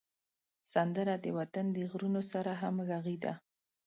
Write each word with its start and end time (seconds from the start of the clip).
سندره 0.73 1.13
د 1.23 1.25
وطن 1.37 1.65
د 1.75 1.77
غرونو 1.91 2.21
سره 2.31 2.51
همږغي 2.61 3.17
ده 3.23 3.33